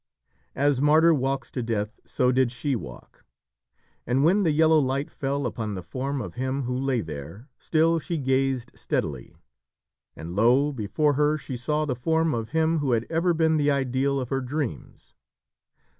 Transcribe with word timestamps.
As 0.55 0.79
a 0.79 0.81
martyr 0.81 1.13
walks 1.13 1.51
to 1.51 1.61
death, 1.61 1.99
so 2.07 2.31
did 2.31 2.51
she 2.51 2.75
walk. 2.75 3.23
And 4.07 4.23
when 4.23 4.41
the 4.41 4.49
yellow 4.49 4.79
light 4.79 5.11
fell 5.11 5.45
upon 5.45 5.75
the 5.75 5.83
form 5.83 6.23
of 6.23 6.33
him 6.33 6.63
who 6.63 6.75
lay 6.75 7.01
there, 7.01 7.49
still 7.59 7.99
she 7.99 8.17
gazed 8.17 8.71
steadily. 8.73 9.35
And, 10.15 10.35
lo, 10.35 10.73
before 10.73 11.13
her 11.13 11.37
she 11.37 11.55
saw 11.55 11.85
the 11.85 11.95
form 11.95 12.33
of 12.33 12.49
him 12.49 12.79
who 12.79 12.93
had 12.93 13.05
ever 13.11 13.31
been 13.35 13.57
the 13.57 13.69
ideal 13.69 14.19
of 14.19 14.29
her 14.29 14.41
dreams. 14.41 15.13